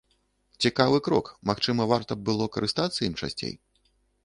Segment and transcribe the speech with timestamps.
[0.65, 3.55] Цікавы крок, магчыма, варта б было карыстацца ім часцей.